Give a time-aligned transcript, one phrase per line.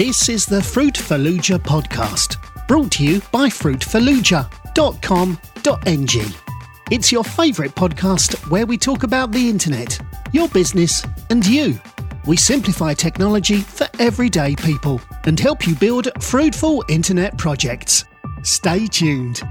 [0.00, 6.34] This is the Fruitfuluja podcast, brought to you by fruitfuluja.com.ng.
[6.90, 10.00] It's your favourite podcast where we talk about the internet,
[10.32, 11.78] your business, and you.
[12.24, 18.06] We simplify technology for everyday people and help you build fruitful internet projects.
[18.42, 19.42] Stay tuned.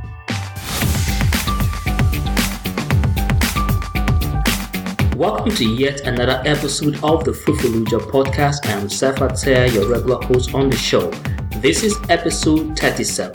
[5.19, 8.65] Welcome to yet another episode of the Fruitfuluja podcast.
[8.67, 11.11] I'm Sefat Ter, your regular host on the show.
[11.57, 13.33] This is episode 37.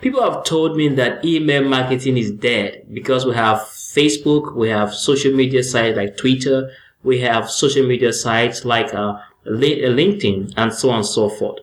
[0.00, 4.92] People have told me that email marketing is dead because we have Facebook, we have
[4.92, 6.68] social media sites like Twitter,
[7.04, 9.14] we have social media sites like uh,
[9.46, 11.60] LinkedIn, and so on and so forth.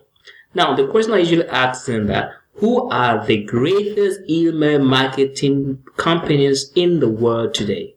[0.54, 6.70] Now, the question I usually ask is that who are the greatest email marketing companies
[6.74, 7.94] in the world today.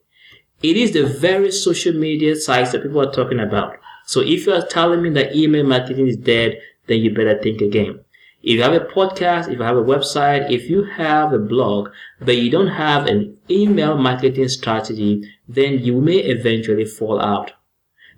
[0.64, 3.78] It is the very social media sites that people are talking about.
[4.06, 7.62] So if you are telling me that email marketing is dead, then you better think
[7.62, 8.00] again.
[8.42, 11.90] If you have a podcast, if you have a website, if you have a blog,
[12.20, 17.52] but you don't have an email marketing strategy, then you may eventually fall out.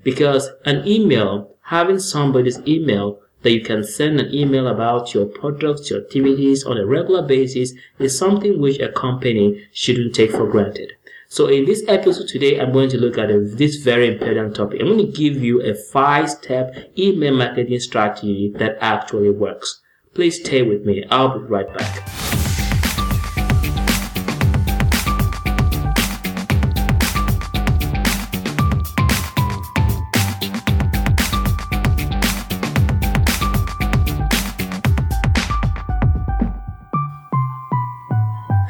[0.03, 5.89] Because an email, having somebody's email that you can send an email about your products,
[5.89, 10.93] your activities on a regular basis is something which a company shouldn't take for granted.
[11.27, 14.81] So in this episode today, I'm going to look at a, this very important topic.
[14.81, 19.79] I'm going to give you a five-step email marketing strategy that actually works.
[20.15, 21.05] Please stay with me.
[21.11, 22.28] I'll be right back.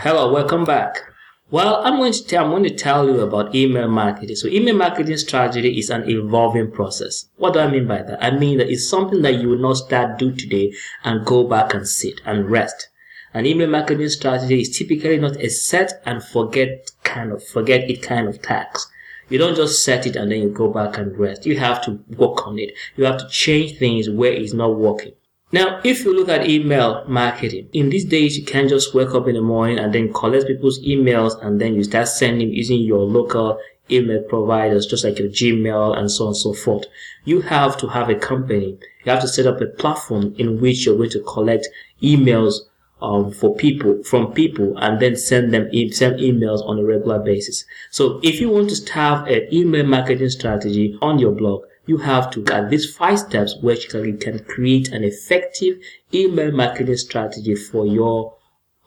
[0.03, 0.97] Hello, welcome back.
[1.51, 4.37] Well, I'm going to tell, I'm going to tell you about email marketing.
[4.37, 7.25] So email marketing strategy is an evolving process.
[7.35, 8.23] What do I mean by that?
[8.23, 10.71] I mean that it's something that you will not start do today
[11.03, 12.87] and go back and sit and rest.
[13.33, 18.01] An email marketing strategy is typically not a set and forget kind of forget it
[18.01, 18.89] kind of task.
[19.27, 21.45] You don't just set it and then you go back and rest.
[21.45, 22.71] You have to work on it.
[22.95, 25.11] You have to change things where it's not working.
[25.51, 29.27] Now, if you look at email marketing, in these days, you can't just wake up
[29.27, 32.99] in the morning and then collect people's emails and then you start sending using your
[32.99, 33.59] local
[33.89, 36.85] email providers, just like your Gmail and so on and so forth.
[37.25, 38.77] You have to have a company.
[39.03, 41.67] You have to set up a platform in which you're going to collect
[42.03, 42.59] emails
[43.01, 47.17] um, for people from people and then send them e- send emails on a regular
[47.19, 47.65] basis.
[47.89, 52.29] So if you want to have an email marketing strategy on your blog, you have
[52.29, 55.79] to at these five steps which can create an effective
[56.13, 58.35] email marketing strategy for your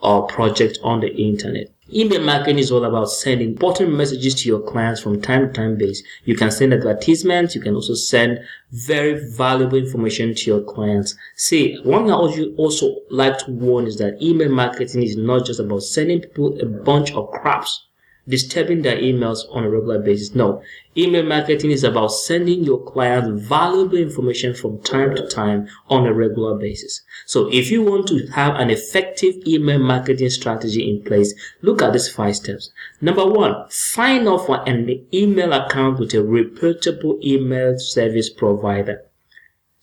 [0.03, 1.67] uh, project on the internet.
[1.93, 5.77] Email marketing is all about sending important messages to your clients from time to time
[5.77, 6.01] base.
[6.25, 7.57] You can send advertisements.
[7.57, 8.39] You can also send
[8.71, 11.17] very valuable information to your clients.
[11.37, 15.61] See, one thing I also like to warn is that email marketing is not just
[15.61, 17.89] about sending people a bunch of craps
[18.29, 20.35] disturbing their emails on a regular basis.
[20.35, 20.63] No,
[20.97, 26.13] email marketing is about sending your clients valuable information from time to time on a
[26.13, 27.03] regular basis.
[27.27, 31.93] So if you want to have an effective email marketing strategy in place, look at
[31.93, 32.71] these five steps.
[33.01, 39.03] Number one, sign up for an email account with a reputable email service provider.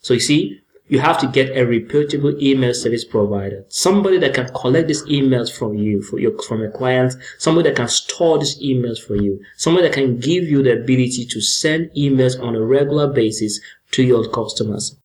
[0.00, 4.48] So you see, you have to get a reputable email service provider, somebody that can
[4.52, 8.60] collect these emails from you, for your, from your clients, somebody that can store these
[8.60, 12.60] emails for you, somebody that can give you the ability to send emails on a
[12.60, 13.60] regular basis
[13.92, 14.96] to your customers.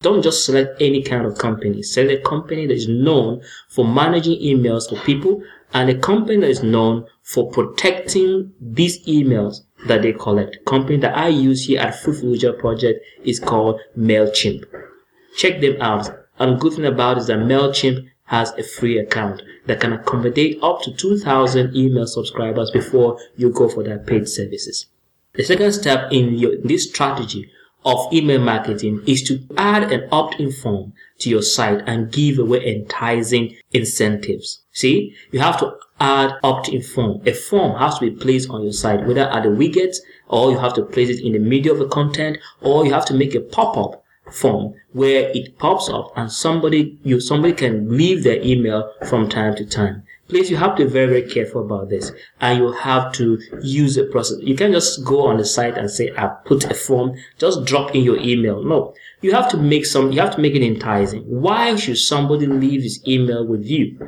[0.00, 1.82] Don't just select any kind of company.
[1.82, 5.42] Select a company that is known for managing emails for people
[5.74, 10.64] and a company that is known for protecting these emails that they collect.
[10.64, 14.64] Company that I use here at Fruitfuluja Project is called MailChimp.
[15.38, 16.10] Check them out.
[16.40, 20.82] And good thing about is that MailChimp has a free account that can accommodate up
[20.82, 24.86] to 2000 email subscribers before you go for their paid services.
[25.34, 27.48] The second step in your, this strategy
[27.84, 32.66] of email marketing is to add an opt-in form to your site and give away
[32.66, 34.62] enticing incentives.
[34.72, 37.22] See, you have to add opt-in form.
[37.26, 39.94] A form has to be placed on your site, whether at the widget
[40.26, 43.06] or you have to place it in the middle of the content or you have
[43.06, 48.24] to make a pop-up form where it pops up and somebody you somebody can leave
[48.24, 50.02] their email from time to time.
[50.28, 53.96] Please, you have to be very, very careful about this and you have to use
[53.96, 54.38] a process.
[54.42, 57.94] You can't just go on the site and say, I put a form, just drop
[57.94, 58.62] in your email.
[58.62, 61.22] No, you have to make some, you have to make it enticing.
[61.22, 63.98] Why should somebody leave his email with you?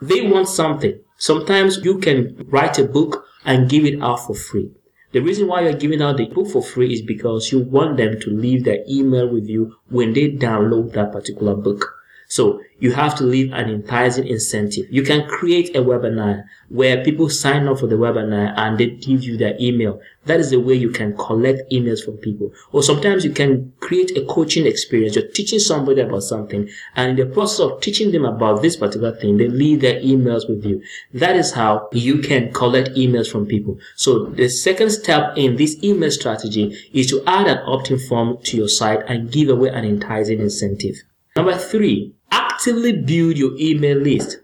[0.00, 1.00] They want something.
[1.16, 4.70] Sometimes you can write a book and give it out for free.
[5.12, 8.20] The reason why you're giving out the book for free is because you want them
[8.20, 11.97] to leave their email with you when they download that particular book.
[12.30, 14.86] So you have to leave an enticing incentive.
[14.90, 19.22] You can create a webinar where people sign up for the webinar and they give
[19.24, 20.00] you their email.
[20.26, 22.52] That is the way you can collect emails from people.
[22.70, 25.16] Or sometimes you can create a coaching experience.
[25.16, 29.16] You're teaching somebody about something and in the process of teaching them about this particular
[29.16, 30.82] thing, they leave their emails with you.
[31.14, 33.78] That is how you can collect emails from people.
[33.96, 38.56] So the second step in this email strategy is to add an opt-in form to
[38.58, 40.96] your site and give away an enticing incentive.
[41.38, 44.38] Number three, actively build your email list.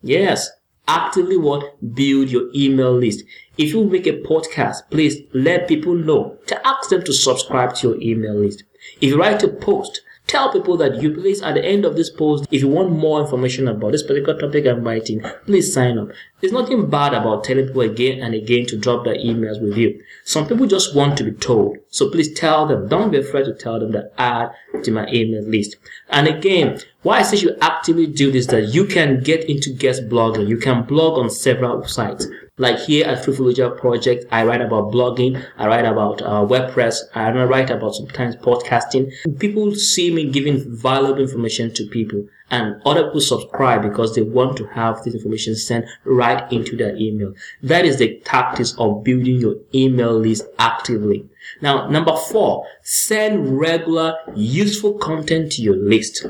[0.00, 0.48] Yes,
[0.86, 1.74] actively what?
[1.92, 3.24] Build your email list.
[3.58, 7.88] If you make a podcast, please let people know to ask them to subscribe to
[7.88, 8.62] your email list.
[9.00, 12.08] If you write a post, Tell people that you please at the end of this
[12.08, 16.10] post, if you want more information about this particular topic I'm writing, please sign up.
[16.40, 20.00] There's nothing bad about telling people again and again to drop their emails with you.
[20.24, 21.78] Some people just want to be told.
[21.88, 22.86] So please tell them.
[22.86, 24.52] Don't be afraid to tell them that add
[24.84, 25.78] to my email list.
[26.10, 30.08] And again, why I say you actively do this, that you can get into guest
[30.08, 30.46] blogging.
[30.46, 32.28] You can blog on several sites.
[32.60, 36.98] Like here at Free Fruitful Project, I write about blogging, I write about uh, WordPress,
[37.14, 39.10] I write about sometimes podcasting.
[39.38, 44.58] People see me giving valuable information to people and other people subscribe because they want
[44.58, 47.32] to have this information sent right into their email.
[47.62, 51.26] That is the tactics of building your email list actively.
[51.62, 56.26] Now, number four, send regular useful content to your list.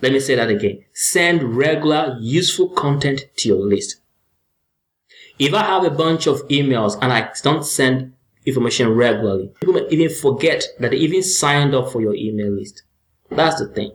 [0.00, 0.86] Let me say that again.
[0.94, 3.96] Send regular useful content to your list.
[5.40, 8.12] If I have a bunch of emails and I don't send
[8.44, 12.82] information regularly, people may even forget that they even signed up for your email list.
[13.30, 13.92] That's the thing.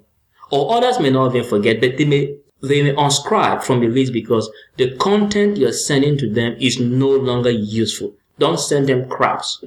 [0.50, 4.12] Or others may not even forget, but they may they may unscribe from the list
[4.12, 8.16] because the content you're sending to them is no longer useful.
[8.40, 9.64] Don't send them craps.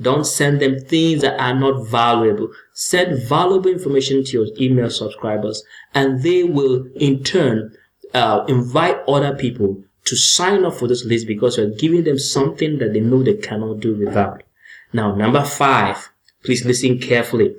[0.00, 2.48] Don't send them things that are not valuable.
[2.72, 5.62] Send valuable information to your email subscribers
[5.94, 7.76] and they will in turn
[8.14, 12.78] uh, invite other people to sign up for this list because you're giving them something
[12.78, 14.42] that they know they cannot do without.
[14.92, 16.10] Now, number five,
[16.42, 17.56] please listen carefully.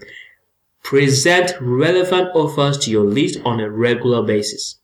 [0.83, 4.79] Present relevant offers to your list on a regular basis.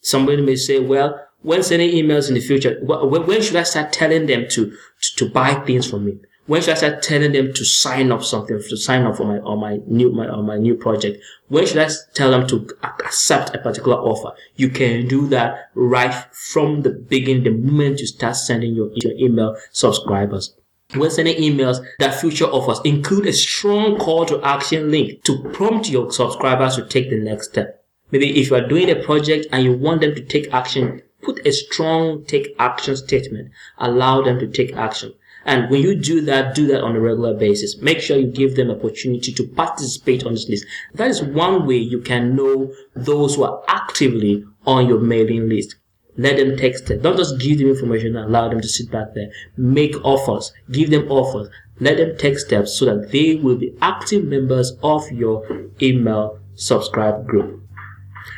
[0.00, 4.26] Somebody may say, well, when sending emails in the future, when should I start telling
[4.26, 6.18] them to, to, to buy things from me?
[6.50, 9.38] When should I start telling them to sign up something, to sign up for my,
[9.38, 11.22] or my new, my, or my new project?
[11.46, 14.36] When should I tell them to accept a particular offer?
[14.56, 19.12] You can do that right from the beginning, the moment you start sending your, your
[19.12, 20.56] email subscribers.
[20.96, 25.88] When sending emails that future offers include a strong call to action link to prompt
[25.88, 27.84] your subscribers to take the next step.
[28.10, 31.46] Maybe if you are doing a project and you want them to take action, put
[31.46, 33.52] a strong take action statement.
[33.78, 35.14] Allow them to take action.
[35.44, 37.80] And when you do that, do that on a regular basis.
[37.80, 40.66] Make sure you give them opportunity to participate on this list.
[40.94, 45.76] That is one way you can know those who are actively on your mailing list.
[46.16, 47.02] Let them text it.
[47.02, 49.30] Don't just give them information and allow them to sit back there.
[49.56, 50.52] Make offers.
[50.70, 51.48] Give them offers.
[51.78, 55.46] Let them take steps so that they will be active members of your
[55.80, 57.59] email subscribe group.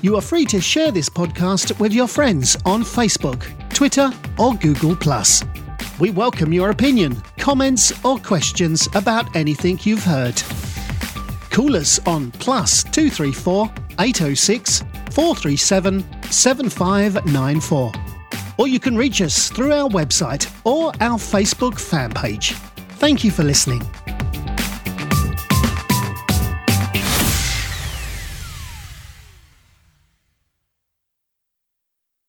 [0.00, 4.96] You are free to share this podcast with your friends on Facebook, Twitter, or Google.
[6.00, 10.42] We welcome your opinion, comments, or questions about anything you've heard.
[11.58, 13.64] Call us on plus 234
[13.98, 17.92] 806 437 7594.
[18.58, 22.52] Or you can reach us through our website or our Facebook fan page.
[23.00, 23.82] Thank you for listening.